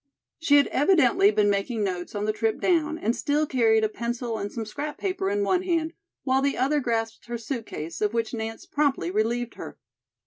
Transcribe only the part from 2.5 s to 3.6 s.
down and still